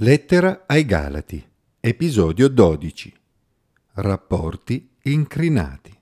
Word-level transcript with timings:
Lettera 0.00 0.62
ai 0.68 0.84
Galati, 0.84 1.44
episodio 1.80 2.46
12. 2.46 3.12
Rapporti 3.94 4.88
incrinati. 5.02 5.92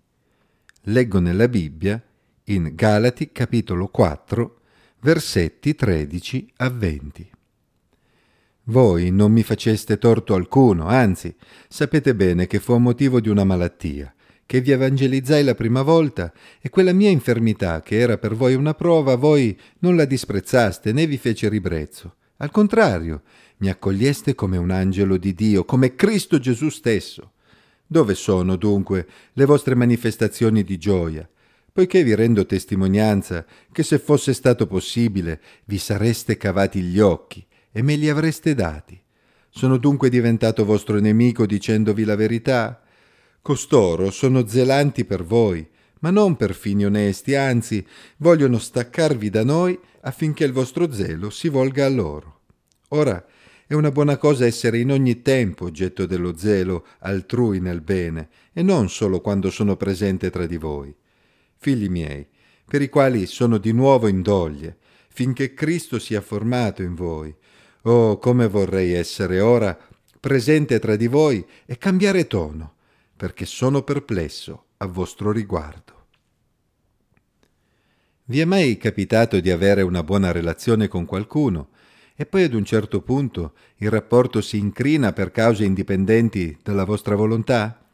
Leggo 0.83 1.19
nella 1.19 1.49
Bibbia 1.49 2.03
in 2.45 2.73
Galati 2.75 3.33
capitolo 3.33 3.89
4, 3.89 4.61
versetti 5.01 5.75
13 5.75 6.53
a 6.57 6.69
20. 6.69 7.31
Voi 8.65 9.11
non 9.11 9.33
mi 9.33 9.43
faceste 9.43 9.97
torto 9.97 10.35
alcuno, 10.35 10.89
anzi, 10.89 11.35
sapete 11.67 12.15
bene 12.15 12.47
che 12.47 12.61
fu 12.61 12.73
a 12.73 12.79
motivo 12.79 13.19
di 13.19 13.31
una 13.31 13.45
malattia, 13.45 14.15
che 14.45 14.61
vi 14.61 14.73
evangelizzai 14.73 15.43
la 15.43 15.55
prima 15.55 15.81
volta, 15.81 16.35
e 16.61 16.69
quella 16.69 16.93
mia 16.93 17.09
infermità, 17.09 17.81
che 17.81 17.99
era 17.99 18.19
per 18.19 18.35
voi 18.35 18.57
una 18.57 18.75
prova, 18.75 19.15
voi 19.15 19.59
non 19.79 19.97
la 19.97 20.05
disprezzaste 20.05 20.93
né 20.93 21.07
vi 21.07 21.17
fece 21.17 21.49
ribrezzo. 21.49 22.17
Al 22.39 22.51
contrario, 22.51 23.23
mi 23.59 23.71
accoglieste 23.71 24.35
come 24.35 24.59
un 24.59 24.71
angelo 24.71 25.17
di 25.17 25.35
Dio, 25.35 25.65
come 25.65 25.95
Cristo 25.95 26.39
Gesù 26.39 26.69
stesso. 26.69 27.33
Dove 27.87 28.15
sono 28.15 28.57
dunque 28.57 29.07
le 29.33 29.45
vostre 29.45 29.75
manifestazioni 29.75 30.63
di 30.63 30.77
gioia? 30.77 31.29
Poiché 31.73 32.03
vi 32.03 32.15
rendo 32.15 32.45
testimonianza 32.45 33.45
che 33.71 33.83
se 33.83 33.99
fosse 33.99 34.33
stato 34.33 34.67
possibile 34.67 35.41
vi 35.65 35.79
sareste 35.79 36.37
cavati 36.37 36.81
gli 36.81 37.01
occhi 37.01 37.47
e 37.71 37.83
me 37.83 37.97
li 37.97 38.09
avreste 38.09 38.55
dati. 38.55 39.01
Sono 39.49 39.79
dunque 39.79 40.11
diventato 40.11 40.65
vostro 40.65 40.99
nemico 40.99 41.47
dicendovi 41.47 42.05
la 42.05 42.17
verità? 42.17 42.83
Costoro 43.41 44.11
sono 44.11 44.47
zelanti 44.47 45.05
per 45.05 45.25
voi, 45.25 45.67
ma 46.01 46.11
non 46.11 46.37
per 46.37 46.55
fini 46.55 46.85
onesti, 46.85 47.35
anzi 47.35 47.87
vogliono 48.19 48.59
staccarvi 48.59 49.31
da 49.31 49.45
noi 49.45 49.79
affinché 50.03 50.45
il 50.45 50.53
vostro 50.53 50.93
zelo 50.93 51.31
si 51.31 51.49
volga 51.49 51.87
a 51.87 51.89
loro. 51.89 52.41
Ora, 52.89 53.25
è 53.67 53.75
una 53.75 53.91
buona 53.91 54.17
cosa 54.17 54.47
essere 54.47 54.79
in 54.79 54.93
ogni 54.93 55.23
tempo 55.23 55.65
oggetto 55.65 56.07
dello 56.07 56.37
zelo 56.37 56.87
altrui 57.01 57.59
nel 57.59 57.81
bene, 57.81 58.29
e 58.53 58.63
non 58.63 58.89
solo 58.89 59.21
quando 59.21 59.51
sono 59.51 59.77
presente 59.77 60.31
tra 60.31 60.47
di 60.47 60.57
voi. 60.57 60.95
Figli 61.57 61.89
miei, 61.89 62.25
per 62.65 62.83
i 62.83 62.89
quali 62.89 63.27
sono 63.27 63.59
di 63.59 63.73
nuovo 63.73 64.07
in 64.07 64.23
doglie, 64.23 64.77
finché 65.09 65.53
Cristo 65.53 65.99
sia 65.99 66.21
formato 66.21 66.83
in 66.83 66.95
voi. 66.95 67.35
Oh, 67.83 68.19
come 68.19 68.47
vorrei 68.47 68.93
essere 68.93 69.41
ora 69.41 69.77
presente 70.21 70.79
tra 70.79 70.95
di 70.95 71.09
voi 71.09 71.45
e 71.65 71.77
cambiare 71.79 72.27
tono, 72.27 72.75
perché 73.17 73.47
sono 73.47 73.83
perplesso 73.83 74.67
a 74.77 74.87
vostro 74.87 75.33
riguardo. 75.33 75.96
Vi 78.29 78.41
è 78.41 78.45
mai 78.45 78.77
capitato 78.77 79.39
di 79.39 79.53
avere 79.53 79.83
una 79.83 80.03
buona 80.03 80.33
relazione 80.33 80.89
con 80.89 81.05
qualcuno 81.05 81.69
e 82.17 82.27
poi 82.27 82.43
ad 82.43 82.55
un 82.55 82.65
certo 82.65 83.01
punto 83.01 83.53
il 83.77 83.89
rapporto 83.89 84.41
si 84.41 84.59
incrina 84.59 85.13
per 85.13 85.31
cause 85.31 85.63
indipendenti 85.63 86.59
dalla 86.61 86.83
vostra 86.83 87.15
volontà? 87.15 87.87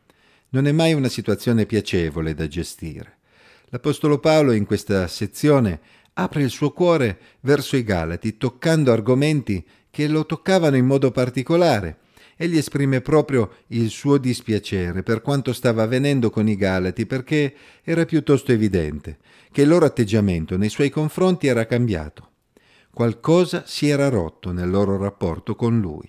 Non 0.49 0.67
è 0.67 0.73
mai 0.73 0.95
una 0.95 1.11
situazione 1.11 1.67
piacevole 1.67 2.33
da 2.33 2.49
gestire. 2.49 3.19
L'Apostolo 3.67 4.21
Paolo 4.21 4.53
in 4.53 4.65
questa 4.65 5.07
sezione 5.07 5.81
apre 6.15 6.41
il 6.41 6.51
suo 6.51 6.71
cuore 6.71 7.19
verso 7.41 7.77
i 7.77 7.85
Galati, 7.85 8.39
toccando 8.39 8.91
argomenti 8.91 9.63
che 9.91 10.09
lo 10.09 10.25
toccavano 10.25 10.77
in 10.77 10.87
modo 10.87 11.11
particolare. 11.11 11.99
Egli 12.37 12.57
esprime 12.57 13.01
proprio 13.01 13.51
il 13.69 13.91
suo 13.91 14.19
dispiacere 14.19 15.03
per 15.03 15.21
quanto 15.21 15.53
stava 15.53 15.83
avvenendo 15.83 16.31
con 16.31 16.49
i 16.49 16.57
Galati, 16.57 17.07
perché 17.07 17.55
era 17.83 18.05
piuttosto 18.05 18.53
evidente 18.53 19.19
che 19.51 19.63
il 19.63 19.69
loro 19.69 19.85
atteggiamento 19.85 20.57
nei 20.57 20.71
suoi 20.71 20.91
confronti 20.91 21.47
era 21.47 21.67
cambiato. 21.67 22.31
Qualcosa 22.93 23.65
si 23.67 23.89
era 23.89 24.09
rotto 24.09 24.53
nel 24.53 24.69
loro 24.71 24.97
rapporto 24.97 25.55
con 25.55 25.81
lui. 25.81 26.09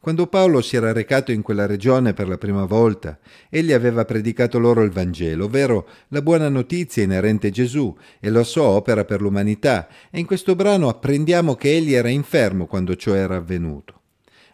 Quando 0.00 0.28
Paolo 0.28 0.62
si 0.62 0.76
era 0.76 0.92
recato 0.92 1.30
in 1.30 1.42
quella 1.42 1.66
regione 1.66 2.14
per 2.14 2.26
la 2.26 2.38
prima 2.38 2.64
volta, 2.64 3.18
egli 3.50 3.72
aveva 3.72 4.06
predicato 4.06 4.58
loro 4.58 4.82
il 4.82 4.90
Vangelo, 4.90 5.44
ovvero 5.44 5.86
la 6.08 6.22
buona 6.22 6.48
notizia 6.48 7.02
inerente 7.02 7.48
a 7.48 7.50
Gesù 7.50 7.94
e 8.18 8.30
la 8.30 8.42
sua 8.42 8.62
opera 8.62 9.04
per 9.04 9.20
l'umanità, 9.20 9.88
e 10.10 10.18
in 10.18 10.24
questo 10.24 10.54
brano 10.54 10.88
apprendiamo 10.88 11.54
che 11.54 11.76
egli 11.76 11.92
era 11.92 12.08
infermo 12.08 12.66
quando 12.66 12.96
ciò 12.96 13.12
era 13.12 13.36
avvenuto. 13.36 13.99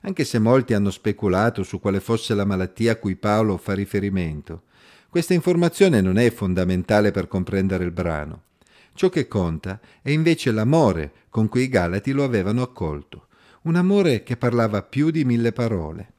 Anche 0.03 0.25
se 0.25 0.39
molti 0.39 0.75
hanno 0.75 0.91
speculato 0.91 1.63
su 1.63 1.81
quale 1.81 2.01
fosse 2.01 2.35
la 2.35 2.45
malattia 2.45 2.93
a 2.93 2.97
cui 2.97 3.17
Paolo 3.17 3.57
fa 3.57 3.75
riferimento, 3.75 4.63
questa 5.09 5.35
informazione 5.35 6.01
non 6.01 6.19
è 6.19 6.31
fondamentale 6.31 7.11
per 7.11 7.29
comprendere 7.29 7.85
il 7.85 7.91
brano. 7.91 8.43
Ciò 8.95 9.09
che 9.09 9.29
conta 9.29 9.81
è 10.03 10.11
invece 10.11 10.51
l'amore 10.51 11.13
con 11.29 11.49
cui 11.49 11.63
i 11.63 11.69
Galati 11.69 12.13
lo 12.13 12.25
avevano 12.25 12.63
accolto, 12.63 13.27
un 13.63 13.77
amore 13.77 14.23
che 14.23 14.37
parlava 14.37 14.83
più 14.83 15.11
di 15.11 15.25
mille 15.25 15.53
parole. 15.53 16.13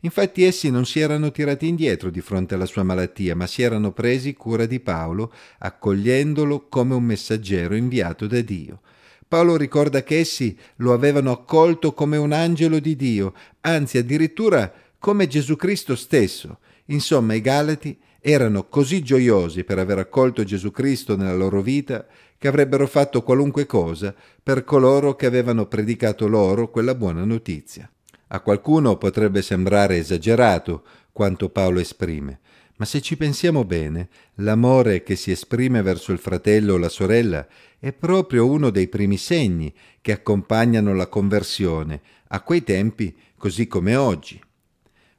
Infatti 0.00 0.44
essi 0.44 0.70
non 0.70 0.84
si 0.84 1.00
erano 1.00 1.30
tirati 1.30 1.66
indietro 1.66 2.10
di 2.10 2.20
fronte 2.20 2.54
alla 2.54 2.66
sua 2.66 2.82
malattia, 2.82 3.34
ma 3.34 3.46
si 3.46 3.62
erano 3.62 3.92
presi 3.92 4.34
cura 4.34 4.66
di 4.66 4.78
Paolo, 4.78 5.32
accogliendolo 5.58 6.66
come 6.68 6.94
un 6.94 7.04
messaggero 7.04 7.74
inviato 7.74 8.26
da 8.26 8.40
Dio. 8.40 8.80
Paolo 9.28 9.56
ricorda 9.56 10.02
che 10.02 10.18
essi 10.18 10.58
lo 10.76 10.94
avevano 10.94 11.30
accolto 11.30 11.92
come 11.92 12.16
un 12.16 12.32
angelo 12.32 12.78
di 12.78 12.96
Dio, 12.96 13.34
anzi 13.60 13.98
addirittura 13.98 14.72
come 14.98 15.26
Gesù 15.26 15.54
Cristo 15.54 15.94
stesso. 15.96 16.60
Insomma, 16.86 17.34
i 17.34 17.42
Galati 17.42 17.98
erano 18.20 18.68
così 18.68 19.02
gioiosi 19.02 19.64
per 19.64 19.78
aver 19.78 19.98
accolto 19.98 20.44
Gesù 20.44 20.70
Cristo 20.70 21.14
nella 21.14 21.34
loro 21.34 21.60
vita 21.60 22.06
che 22.38 22.48
avrebbero 22.48 22.86
fatto 22.86 23.22
qualunque 23.22 23.66
cosa 23.66 24.14
per 24.42 24.64
coloro 24.64 25.14
che 25.14 25.26
avevano 25.26 25.66
predicato 25.66 26.26
loro 26.26 26.70
quella 26.70 26.94
buona 26.94 27.24
notizia. 27.24 27.90
A 28.28 28.40
qualcuno 28.40 28.96
potrebbe 28.96 29.42
sembrare 29.42 29.98
esagerato 29.98 30.84
quanto 31.12 31.50
Paolo 31.50 31.80
esprime, 31.80 32.40
ma 32.78 32.84
se 32.84 33.00
ci 33.00 33.16
pensiamo 33.16 33.64
bene, 33.64 34.08
l'amore 34.36 35.02
che 35.02 35.16
si 35.16 35.32
esprime 35.32 35.82
verso 35.82 36.12
il 36.12 36.18
fratello 36.18 36.74
o 36.74 36.78
la 36.78 36.88
sorella 36.88 37.46
è 37.78 37.92
proprio 37.92 38.46
uno 38.46 38.70
dei 38.70 38.86
primi 38.86 39.16
segni 39.16 39.72
che 40.00 40.12
accompagnano 40.12 40.94
la 40.94 41.08
conversione, 41.08 42.00
a 42.28 42.40
quei 42.42 42.62
tempi 42.62 43.16
così 43.36 43.66
come 43.66 43.96
oggi. 43.96 44.40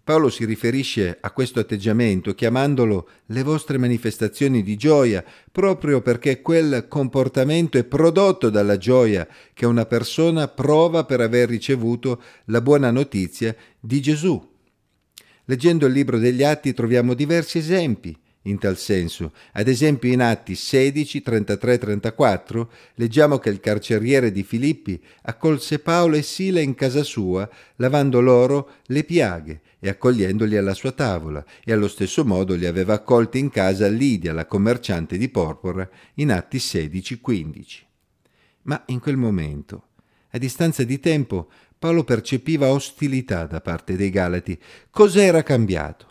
Paolo 0.01 0.29
si 0.29 0.45
riferisce 0.45 1.17
a 1.19 1.31
questo 1.31 1.59
atteggiamento 1.59 2.33
chiamandolo 2.33 3.09
le 3.27 3.43
vostre 3.43 3.77
manifestazioni 3.77 4.63
di 4.63 4.77
gioia, 4.77 5.23
proprio 5.51 6.01
perché 6.01 6.41
quel 6.41 6.87
comportamento 6.87 7.77
è 7.77 7.83
prodotto 7.83 8.49
dalla 8.49 8.77
gioia 8.77 9.27
che 9.53 9.65
una 9.65 9.85
persona 9.85 10.47
prova 10.47 11.03
per 11.03 11.19
aver 11.19 11.49
ricevuto 11.49 12.21
la 12.45 12.61
buona 12.61 12.89
notizia 12.89 13.53
di 13.79 14.01
Gesù. 14.01 14.57
Leggendo 15.49 15.87
il 15.87 15.93
libro 15.93 16.19
degli 16.19 16.43
Atti 16.43 16.73
troviamo 16.73 17.15
diversi 17.15 17.57
esempi 17.57 18.15
in 18.43 18.59
tal 18.59 18.77
senso. 18.77 19.33
Ad 19.53 19.67
esempio 19.67 20.11
in 20.11 20.21
Atti 20.21 20.53
16, 20.53 21.23
33, 21.23 21.77
34 21.79 22.71
leggiamo 22.93 23.39
che 23.39 23.49
il 23.49 23.59
carceriere 23.59 24.31
di 24.31 24.43
Filippi 24.43 25.01
accolse 25.23 25.79
Paolo 25.79 26.17
e 26.17 26.21
Sila 26.21 26.59
in 26.59 26.75
casa 26.75 27.01
sua, 27.01 27.49
lavando 27.77 28.21
loro 28.21 28.73
le 28.85 29.03
piaghe 29.03 29.61
e 29.79 29.89
accogliendoli 29.89 30.55
alla 30.55 30.75
sua 30.75 30.91
tavola, 30.91 31.43
e 31.65 31.71
allo 31.71 31.87
stesso 31.87 32.23
modo 32.23 32.53
li 32.53 32.67
aveva 32.67 32.93
accolti 32.93 33.39
in 33.39 33.49
casa 33.49 33.87
Lidia, 33.87 34.33
la 34.33 34.45
commerciante 34.45 35.17
di 35.17 35.29
porpora, 35.29 35.89
in 36.15 36.31
Atti 36.31 36.59
16, 36.59 37.19
15. 37.19 37.85
Ma 38.63 38.83
in 38.87 38.99
quel 38.99 39.17
momento, 39.17 39.85
a 40.29 40.37
distanza 40.37 40.83
di 40.83 40.99
tempo, 40.99 41.49
Paolo 41.79 42.03
percepiva 42.03 42.67
ostilità 42.67 43.45
da 43.45 43.61
parte 43.61 43.95
dei 43.95 44.09
Galati. 44.09 44.59
Cos'era 44.89 45.43
cambiato? 45.43 46.07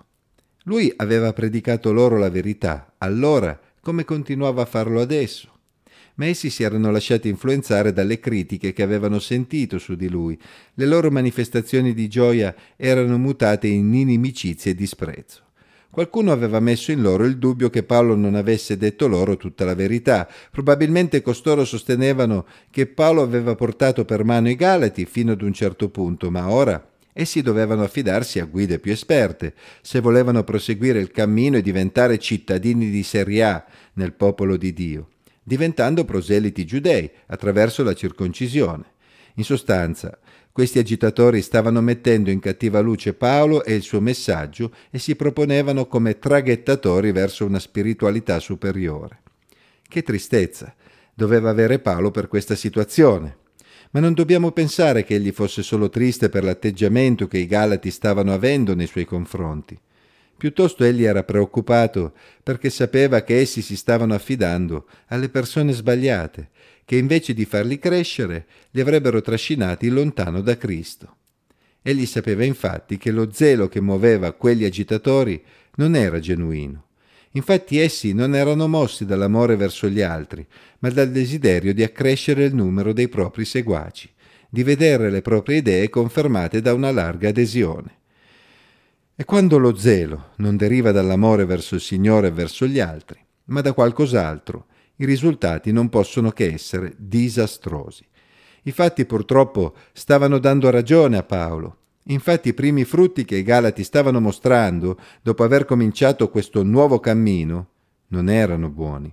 Lui 0.64 0.90
aveva 0.96 1.34
predicato 1.34 1.92
loro 1.92 2.16
la 2.16 2.30
verità, 2.30 2.94
allora 2.96 3.60
come 3.82 4.06
continuava 4.06 4.62
a 4.62 4.66
farlo 4.66 4.98
adesso? 4.98 5.58
Ma 6.14 6.24
essi 6.24 6.48
si 6.48 6.62
erano 6.62 6.90
lasciati 6.90 7.28
influenzare 7.28 7.92
dalle 7.92 8.18
critiche 8.18 8.72
che 8.72 8.82
avevano 8.82 9.18
sentito 9.18 9.78
su 9.78 9.94
di 9.94 10.08
lui. 10.08 10.40
Le 10.72 10.86
loro 10.86 11.10
manifestazioni 11.10 11.92
di 11.92 12.08
gioia 12.08 12.54
erano 12.74 13.18
mutate 13.18 13.66
in 13.66 13.92
inimicizia 13.92 14.70
e 14.70 14.74
disprezzo. 14.74 15.47
Qualcuno 15.90 16.32
aveva 16.32 16.60
messo 16.60 16.92
in 16.92 17.00
loro 17.00 17.24
il 17.24 17.38
dubbio 17.38 17.70
che 17.70 17.82
Paolo 17.82 18.14
non 18.14 18.34
avesse 18.34 18.76
detto 18.76 19.08
loro 19.08 19.36
tutta 19.36 19.64
la 19.64 19.74
verità. 19.74 20.28
Probabilmente 20.50 21.22
costoro 21.22 21.64
sostenevano 21.64 22.46
che 22.70 22.86
Paolo 22.86 23.22
aveva 23.22 23.54
portato 23.54 24.04
per 24.04 24.24
mano 24.24 24.48
i 24.48 24.54
Galati 24.54 25.06
fino 25.06 25.32
ad 25.32 25.42
un 25.42 25.52
certo 25.52 25.88
punto, 25.88 26.30
ma 26.30 26.50
ora 26.50 26.88
Essi 27.20 27.42
dovevano 27.42 27.82
affidarsi 27.82 28.38
a 28.38 28.44
guide 28.44 28.78
più 28.78 28.92
esperte 28.92 29.54
se 29.80 29.98
volevano 29.98 30.44
proseguire 30.44 31.00
il 31.00 31.10
cammino 31.10 31.56
e 31.56 31.62
diventare 31.62 32.16
cittadini 32.16 32.90
di 32.90 33.02
serie 33.02 33.42
A 33.42 33.64
nel 33.94 34.12
popolo 34.12 34.56
di 34.56 34.72
Dio, 34.72 35.08
diventando 35.42 36.04
proseliti 36.04 36.64
giudei 36.64 37.10
attraverso 37.26 37.82
la 37.82 37.92
circoncisione. 37.92 38.84
In 39.34 39.42
sostanza, 39.42 40.16
questi 40.58 40.80
agitatori 40.80 41.40
stavano 41.40 41.80
mettendo 41.80 42.30
in 42.30 42.40
cattiva 42.40 42.80
luce 42.80 43.14
Paolo 43.14 43.62
e 43.62 43.76
il 43.76 43.82
suo 43.82 44.00
messaggio 44.00 44.72
e 44.90 44.98
si 44.98 45.14
proponevano 45.14 45.86
come 45.86 46.18
traghettatori 46.18 47.12
verso 47.12 47.44
una 47.44 47.60
spiritualità 47.60 48.40
superiore. 48.40 49.20
Che 49.86 50.02
tristezza 50.02 50.74
doveva 51.14 51.50
avere 51.50 51.78
Paolo 51.78 52.10
per 52.10 52.26
questa 52.26 52.56
situazione. 52.56 53.36
Ma 53.92 54.00
non 54.00 54.14
dobbiamo 54.14 54.50
pensare 54.50 55.04
che 55.04 55.14
egli 55.14 55.30
fosse 55.30 55.62
solo 55.62 55.90
triste 55.90 56.28
per 56.28 56.42
l'atteggiamento 56.42 57.28
che 57.28 57.38
i 57.38 57.46
Galati 57.46 57.92
stavano 57.92 58.32
avendo 58.32 58.74
nei 58.74 58.88
suoi 58.88 59.04
confronti. 59.04 59.78
Piuttosto 60.38 60.84
egli 60.84 61.02
era 61.02 61.24
preoccupato 61.24 62.12
perché 62.44 62.70
sapeva 62.70 63.22
che 63.22 63.40
essi 63.40 63.60
si 63.60 63.74
stavano 63.74 64.14
affidando 64.14 64.86
alle 65.08 65.28
persone 65.30 65.72
sbagliate, 65.72 66.50
che 66.84 66.94
invece 66.94 67.34
di 67.34 67.44
farli 67.44 67.80
crescere 67.80 68.46
li 68.70 68.80
avrebbero 68.80 69.20
trascinati 69.20 69.88
lontano 69.88 70.40
da 70.40 70.56
Cristo. 70.56 71.16
Egli 71.82 72.06
sapeva 72.06 72.44
infatti 72.44 72.98
che 72.98 73.10
lo 73.10 73.32
zelo 73.32 73.66
che 73.66 73.80
muoveva 73.80 74.30
quegli 74.30 74.64
agitatori 74.64 75.42
non 75.74 75.96
era 75.96 76.20
genuino. 76.20 76.84
Infatti 77.32 77.78
essi 77.80 78.12
non 78.12 78.36
erano 78.36 78.68
mossi 78.68 79.04
dall'amore 79.04 79.56
verso 79.56 79.88
gli 79.88 80.02
altri, 80.02 80.46
ma 80.78 80.88
dal 80.90 81.10
desiderio 81.10 81.74
di 81.74 81.82
accrescere 81.82 82.44
il 82.44 82.54
numero 82.54 82.92
dei 82.92 83.08
propri 83.08 83.44
seguaci, 83.44 84.08
di 84.48 84.62
vedere 84.62 85.10
le 85.10 85.20
proprie 85.20 85.56
idee 85.56 85.88
confermate 85.88 86.60
da 86.60 86.74
una 86.74 86.92
larga 86.92 87.30
adesione. 87.30 87.97
E 89.20 89.24
quando 89.24 89.58
lo 89.58 89.74
zelo 89.74 90.26
non 90.36 90.56
deriva 90.56 90.92
dall'amore 90.92 91.44
verso 91.44 91.74
il 91.74 91.80
Signore 91.80 92.28
e 92.28 92.30
verso 92.30 92.68
gli 92.68 92.78
altri, 92.78 93.18
ma 93.46 93.60
da 93.60 93.72
qualcos'altro, 93.72 94.66
i 94.98 95.04
risultati 95.06 95.72
non 95.72 95.88
possono 95.88 96.30
che 96.30 96.52
essere 96.52 96.94
disastrosi. 96.96 98.06
I 98.62 98.70
fatti 98.70 99.06
purtroppo 99.06 99.74
stavano 99.92 100.38
dando 100.38 100.70
ragione 100.70 101.16
a 101.16 101.24
Paolo. 101.24 101.78
Infatti 102.04 102.50
i 102.50 102.54
primi 102.54 102.84
frutti 102.84 103.24
che 103.24 103.34
i 103.34 103.42
Galati 103.42 103.82
stavano 103.82 104.20
mostrando 104.20 104.96
dopo 105.20 105.42
aver 105.42 105.64
cominciato 105.64 106.30
questo 106.30 106.62
nuovo 106.62 107.00
cammino 107.00 107.70
non 108.10 108.28
erano 108.28 108.68
buoni. 108.68 109.12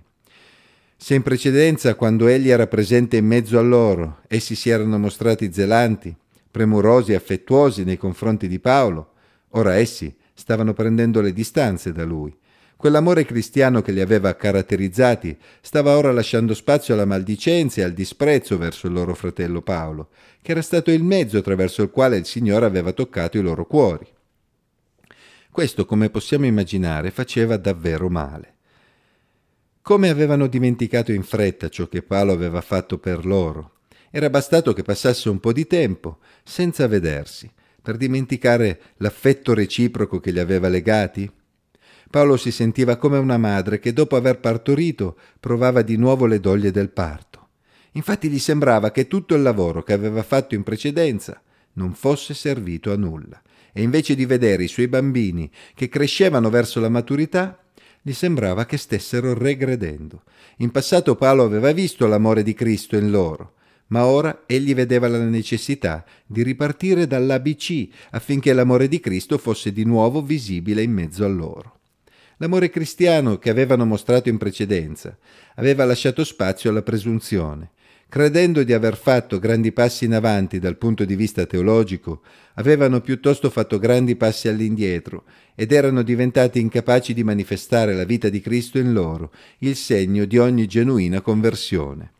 Se 0.96 1.16
in 1.16 1.22
precedenza, 1.22 1.96
quando 1.96 2.28
egli 2.28 2.50
era 2.50 2.68
presente 2.68 3.16
in 3.16 3.26
mezzo 3.26 3.58
a 3.58 3.62
loro, 3.62 4.18
essi 4.28 4.54
si 4.54 4.70
erano 4.70 5.00
mostrati 5.00 5.52
zelanti, 5.52 6.14
premurosi 6.48 7.10
e 7.10 7.16
affettuosi 7.16 7.82
nei 7.82 7.96
confronti 7.96 8.46
di 8.46 8.60
Paolo, 8.60 9.14
ora 9.50 9.74
essi 9.76 10.14
stavano 10.34 10.72
prendendo 10.74 11.20
le 11.20 11.32
distanze 11.32 11.92
da 11.92 12.04
lui. 12.04 12.36
Quell'amore 12.76 13.24
cristiano 13.24 13.80
che 13.80 13.90
li 13.90 14.02
aveva 14.02 14.36
caratterizzati 14.36 15.36
stava 15.62 15.96
ora 15.96 16.12
lasciando 16.12 16.52
spazio 16.52 16.92
alla 16.92 17.06
maldicenza 17.06 17.80
e 17.80 17.84
al 17.84 17.92
disprezzo 17.92 18.58
verso 18.58 18.86
il 18.86 18.92
loro 18.92 19.14
fratello 19.14 19.62
Paolo, 19.62 20.10
che 20.42 20.50
era 20.50 20.60
stato 20.60 20.90
il 20.90 21.02
mezzo 21.02 21.38
attraverso 21.38 21.82
il 21.82 21.90
quale 21.90 22.18
il 22.18 22.26
Signore 22.26 22.66
aveva 22.66 22.92
toccato 22.92 23.38
i 23.38 23.42
loro 23.42 23.66
cuori. 23.66 24.06
Questo, 25.50 25.86
come 25.86 26.10
possiamo 26.10 26.44
immaginare, 26.44 27.10
faceva 27.10 27.56
davvero 27.56 28.10
male. 28.10 28.54
Come 29.80 30.10
avevano 30.10 30.46
dimenticato 30.46 31.12
in 31.12 31.22
fretta 31.22 31.70
ciò 31.70 31.88
che 31.88 32.02
Paolo 32.02 32.32
aveva 32.32 32.60
fatto 32.60 32.98
per 32.98 33.24
loro. 33.24 33.76
Era 34.10 34.28
bastato 34.28 34.74
che 34.74 34.82
passasse 34.82 35.30
un 35.30 35.40
po' 35.40 35.54
di 35.54 35.66
tempo, 35.66 36.18
senza 36.44 36.86
vedersi, 36.86 37.50
per 37.86 37.96
dimenticare 37.96 38.80
l'affetto 38.96 39.54
reciproco 39.54 40.18
che 40.18 40.32
li 40.32 40.40
aveva 40.40 40.66
legati? 40.66 41.30
Paolo 42.10 42.36
si 42.36 42.50
sentiva 42.50 42.96
come 42.96 43.16
una 43.16 43.38
madre 43.38 43.78
che 43.78 43.92
dopo 43.92 44.16
aver 44.16 44.40
partorito 44.40 45.16
provava 45.38 45.82
di 45.82 45.94
nuovo 45.94 46.26
le 46.26 46.40
doglie 46.40 46.72
del 46.72 46.90
parto. 46.90 47.50
Infatti 47.92 48.28
gli 48.28 48.40
sembrava 48.40 48.90
che 48.90 49.06
tutto 49.06 49.36
il 49.36 49.42
lavoro 49.42 49.84
che 49.84 49.92
aveva 49.92 50.24
fatto 50.24 50.56
in 50.56 50.64
precedenza 50.64 51.40
non 51.74 51.94
fosse 51.94 52.34
servito 52.34 52.90
a 52.90 52.96
nulla 52.96 53.40
e 53.72 53.82
invece 53.82 54.16
di 54.16 54.26
vedere 54.26 54.64
i 54.64 54.68
suoi 54.68 54.88
bambini 54.88 55.48
che 55.72 55.88
crescevano 55.88 56.50
verso 56.50 56.80
la 56.80 56.88
maturità, 56.88 57.56
gli 58.02 58.12
sembrava 58.12 58.66
che 58.66 58.78
stessero 58.78 59.32
regredendo. 59.32 60.24
In 60.56 60.72
passato 60.72 61.14
Paolo 61.14 61.44
aveva 61.44 61.70
visto 61.70 62.08
l'amore 62.08 62.42
di 62.42 62.52
Cristo 62.52 62.96
in 62.96 63.12
loro, 63.12 63.52
ma 63.88 64.06
ora 64.06 64.42
egli 64.46 64.74
vedeva 64.74 65.08
la 65.08 65.22
necessità 65.22 66.04
di 66.26 66.42
ripartire 66.42 67.06
dall'ABC 67.06 67.88
affinché 68.10 68.52
l'amore 68.52 68.88
di 68.88 69.00
Cristo 69.00 69.38
fosse 69.38 69.72
di 69.72 69.84
nuovo 69.84 70.22
visibile 70.22 70.82
in 70.82 70.92
mezzo 70.92 71.24
a 71.24 71.28
loro. 71.28 71.78
L'amore 72.38 72.68
cristiano 72.68 73.38
che 73.38 73.48
avevano 73.48 73.86
mostrato 73.86 74.28
in 74.28 74.36
precedenza 74.36 75.16
aveva 75.54 75.84
lasciato 75.84 76.22
spazio 76.24 76.70
alla 76.70 76.82
presunzione. 76.82 77.70
Credendo 78.08 78.62
di 78.62 78.72
aver 78.72 78.96
fatto 78.96 79.38
grandi 79.38 79.72
passi 79.72 80.04
in 80.04 80.14
avanti 80.14 80.60
dal 80.60 80.76
punto 80.76 81.04
di 81.04 81.16
vista 81.16 81.44
teologico, 81.44 82.22
avevano 82.54 83.00
piuttosto 83.00 83.50
fatto 83.50 83.78
grandi 83.78 84.14
passi 84.14 84.48
all'indietro 84.48 85.24
ed 85.54 85.72
erano 85.72 86.02
diventati 86.02 86.60
incapaci 86.60 87.14
di 87.14 87.24
manifestare 87.24 87.94
la 87.94 88.04
vita 88.04 88.28
di 88.28 88.40
Cristo 88.40 88.78
in 88.78 88.92
loro, 88.92 89.32
il 89.58 89.74
segno 89.74 90.24
di 90.24 90.38
ogni 90.38 90.66
genuina 90.66 91.20
conversione. 91.20 92.12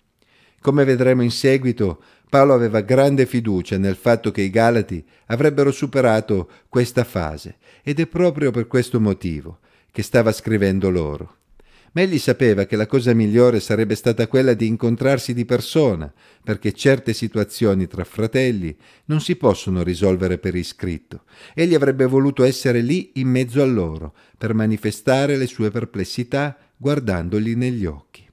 Come 0.67 0.83
vedremo 0.83 1.23
in 1.23 1.31
seguito, 1.31 2.03
Paolo 2.29 2.53
aveva 2.53 2.81
grande 2.81 3.25
fiducia 3.25 3.79
nel 3.79 3.95
fatto 3.95 4.33
che 4.33 4.43
i 4.43 4.51
Galati 4.51 5.01
avrebbero 5.27 5.71
superato 5.71 6.51
questa 6.69 7.05
fase 7.05 7.59
ed 7.85 8.01
è 8.01 8.09
proprio 8.09 8.51
per 8.51 8.67
questo 8.67 8.99
motivo 8.99 9.61
che 9.93 10.03
stava 10.03 10.33
scrivendo 10.33 10.91
loro 10.91 11.35
ma 11.93 12.01
egli 12.03 12.19
sapeva 12.19 12.65
che 12.65 12.75
la 12.75 12.89
cosa 12.89 13.15
migliore 13.15 13.61
sarebbe 13.61 13.95
stata 13.95 14.27
quella 14.27 14.55
di 14.55 14.67
incontrarsi 14.67 15.33
di 15.33 15.47
persona, 15.47 16.13
perché 16.43 16.73
certe 16.73 17.15
situazioni 17.15 17.87
tra 17.87 18.05
fratelli 18.05 18.77
non 19.07 19.23
si 19.23 19.37
possono 19.37 19.83
risolvere 19.83 20.37
per 20.37 20.55
iscritto. 20.57 21.23
Egli 21.55 21.75
avrebbe 21.75 22.05
voluto 22.05 22.45
essere 22.45 22.83
lì 22.83 23.13
in 23.15 23.29
mezzo 23.29 23.63
a 23.63 23.67
loro, 23.67 24.15
per 24.37 24.53
manifestare 24.53 25.37
le 25.37 25.47
sue 25.47 25.71
perplessità 25.71 26.59
guardandoli 26.77 27.55
negli 27.55 27.87
occhi. 27.87 28.26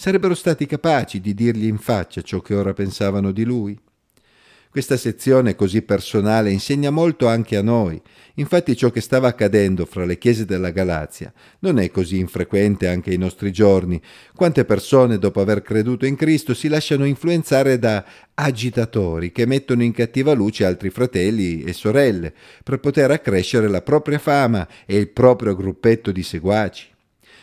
Sarebbero 0.00 0.34
stati 0.34 0.64
capaci 0.64 1.20
di 1.20 1.34
dirgli 1.34 1.66
in 1.66 1.76
faccia 1.76 2.22
ciò 2.22 2.40
che 2.40 2.54
ora 2.54 2.72
pensavano 2.72 3.32
di 3.32 3.44
lui? 3.44 3.78
Questa 4.70 4.96
sezione 4.96 5.54
così 5.54 5.82
personale 5.82 6.50
insegna 6.50 6.88
molto 6.88 7.28
anche 7.28 7.58
a 7.58 7.62
noi. 7.62 8.00
Infatti 8.36 8.74
ciò 8.74 8.88
che 8.88 9.02
stava 9.02 9.28
accadendo 9.28 9.84
fra 9.84 10.06
le 10.06 10.16
chiese 10.16 10.46
della 10.46 10.70
Galazia 10.70 11.30
non 11.58 11.78
è 11.78 11.90
così 11.90 12.18
infrequente 12.18 12.88
anche 12.88 13.10
ai 13.10 13.18
nostri 13.18 13.52
giorni. 13.52 14.00
Quante 14.34 14.64
persone, 14.64 15.18
dopo 15.18 15.42
aver 15.42 15.60
creduto 15.60 16.06
in 16.06 16.16
Cristo, 16.16 16.54
si 16.54 16.68
lasciano 16.68 17.04
influenzare 17.04 17.78
da 17.78 18.02
agitatori 18.32 19.32
che 19.32 19.44
mettono 19.44 19.82
in 19.82 19.92
cattiva 19.92 20.32
luce 20.32 20.64
altri 20.64 20.88
fratelli 20.88 21.62
e 21.62 21.74
sorelle 21.74 22.32
per 22.64 22.80
poter 22.80 23.10
accrescere 23.10 23.68
la 23.68 23.82
propria 23.82 24.18
fama 24.18 24.66
e 24.86 24.96
il 24.96 25.10
proprio 25.10 25.54
gruppetto 25.54 26.10
di 26.10 26.22
seguaci. 26.22 26.88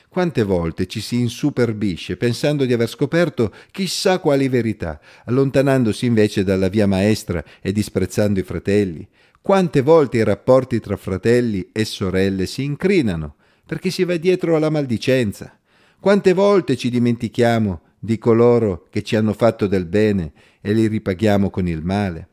Quante 0.09 0.43
volte 0.43 0.87
ci 0.87 1.01
si 1.01 1.19
insuperbisce 1.19 2.15
pensando 2.15 2.65
di 2.65 2.73
aver 2.73 2.87
scoperto 2.87 3.53
chissà 3.71 4.19
quali 4.19 4.47
verità, 4.47 4.99
allontanandosi 5.25 6.05
invece 6.05 6.43
dalla 6.43 6.69
via 6.69 6.87
maestra 6.87 7.43
e 7.61 7.71
disprezzando 7.71 8.39
i 8.39 8.43
fratelli? 8.43 9.07
Quante 9.41 9.81
volte 9.81 10.17
i 10.17 10.23
rapporti 10.23 10.79
tra 10.79 10.95
fratelli 10.95 11.69
e 11.71 11.85
sorelle 11.85 12.45
si 12.45 12.63
incrinano 12.63 13.35
perché 13.65 13.91
si 13.91 14.05
va 14.05 14.15
dietro 14.15 14.55
alla 14.55 14.69
maldicenza? 14.69 15.59
Quante 15.99 16.33
volte 16.33 16.77
ci 16.77 16.89
dimentichiamo 16.89 17.81
di 17.99 18.17
coloro 18.17 18.87
che 18.89 19.03
ci 19.03 19.15
hanno 19.15 19.33
fatto 19.33 19.67
del 19.67 19.85
bene 19.85 20.31
e 20.61 20.73
li 20.73 20.87
ripaghiamo 20.87 21.49
con 21.49 21.67
il 21.67 21.83
male? 21.83 22.27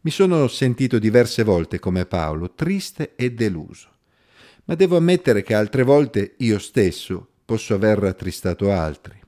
Mi 0.00 0.10
sono 0.10 0.48
sentito 0.48 0.98
diverse 0.98 1.44
volte 1.44 1.78
come 1.78 2.04
Paolo, 2.06 2.52
triste 2.52 3.14
e 3.14 3.32
deluso 3.32 3.93
ma 4.64 4.74
devo 4.74 4.96
ammettere 4.96 5.42
che 5.42 5.54
altre 5.54 5.82
volte 5.82 6.34
io 6.38 6.58
stesso 6.58 7.28
posso 7.44 7.74
aver 7.74 7.98
rattristato 7.98 8.70
altri. 8.70 9.20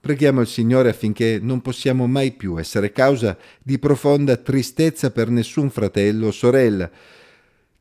Preghiamo 0.00 0.40
il 0.40 0.46
Signore 0.46 0.88
affinché 0.88 1.38
non 1.40 1.60
possiamo 1.60 2.06
mai 2.06 2.32
più 2.32 2.58
essere 2.58 2.90
causa 2.90 3.36
di 3.62 3.78
profonda 3.78 4.36
tristezza 4.36 5.10
per 5.10 5.28
nessun 5.28 5.68
fratello 5.70 6.28
o 6.28 6.30
sorella, 6.30 6.90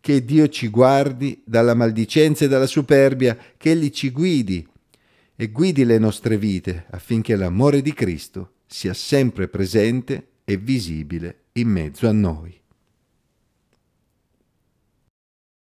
che 0.01 0.25
Dio 0.25 0.47
ci 0.49 0.67
guardi 0.67 1.41
dalla 1.45 1.73
maldicenza 1.73 2.45
e 2.45 2.47
dalla 2.47 2.67
superbia, 2.67 3.37
che 3.57 3.71
Egli 3.71 3.89
ci 3.89 4.11
guidi 4.11 4.65
e 5.35 5.47
guidi 5.47 5.85
le 5.85 5.97
nostre 5.97 6.37
vite 6.37 6.85
affinché 6.89 7.35
l'amore 7.37 7.81
di 7.81 7.93
Cristo 7.93 8.55
sia 8.65 8.93
sempre 8.93 9.47
presente 9.47 10.27
e 10.43 10.57
visibile 10.57 11.43
in 11.53 11.69
mezzo 11.69 12.07
a 12.07 12.11
noi. 12.11 12.58